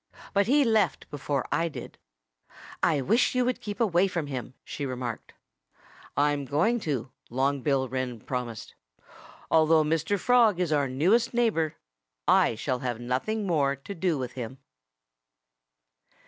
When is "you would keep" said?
3.35-3.79